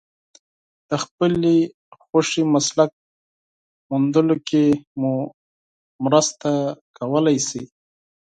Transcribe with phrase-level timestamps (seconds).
[0.89, 1.55] د خپلې
[2.03, 2.91] خوښې مسلک
[3.89, 4.65] موندلو کې
[4.99, 5.13] مو
[6.03, 6.51] مرسته
[6.97, 7.63] کولای شي.